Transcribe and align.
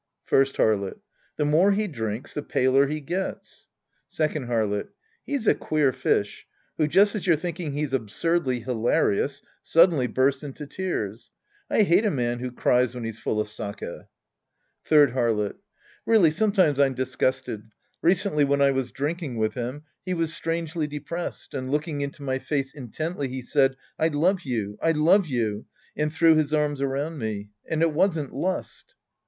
First 0.23 0.57
Harlot. 0.57 0.97
The 1.37 1.45
more 1.45 1.73
he 1.73 1.85
drinks, 1.87 2.33
the 2.33 2.41
paler 2.41 2.87
he 2.87 2.99
gets. 2.99 3.67
Second 4.07 4.47
Harlot. 4.47 4.87
He's 5.27 5.45
a 5.45 5.53
queer 5.53 5.93
fish 5.93 6.47
who, 6.79 6.87
just 6.87 7.13
as 7.13 7.27
you're 7.27 7.35
thinking 7.35 7.73
he's 7.73 7.93
absurdly 7.93 8.61
hilarious, 8.61 9.43
suddenly 9.61 10.07
bursts 10.07 10.43
into 10.43 10.65
tears. 10.65 11.31
I 11.69 11.83
hate 11.83 12.03
a 12.03 12.09
man 12.09 12.39
who 12.39 12.49
cries 12.49 12.95
when 12.95 13.03
he's 13.03 13.19
full 13.19 13.43
Q^ 13.45 13.47
sake. 13.79 14.07
Third 14.85 15.11
Harlot. 15.11 15.57
Really 16.07 16.31
sometimes 16.31 16.79
I'm 16.79 16.95
disgusted. 16.95 17.69
Recently 18.01 18.43
when 18.43 18.59
I 18.59 18.71
was 18.71 18.91
drinking 18.91 19.35
with 19.37 19.53
Iiim, 19.53 19.83
he 20.03 20.15
was 20.15 20.33
strangely 20.33 20.87
depressed, 20.87 21.53
and 21.53 21.69
looking 21.69 22.01
into 22.01 22.23
my 22.23 22.39
face 22.39 22.73
intently, 22.73 23.27
he 23.27 23.43
said," 23.43 23.75
I 23.99 24.07
love 24.07 24.41
you, 24.45 24.79
I 24.81 24.93
love 24.93 25.27
you," 25.27 25.67
and 25.95 26.11
threw 26.11 26.33
his 26.33 26.55
arms 26.55 26.81
around 26.81 27.19
me. 27.19 27.51
^"'S^nd 27.71 27.81
it 27.83 27.93
wasn't 27.93 28.33
lust. 28.33 28.95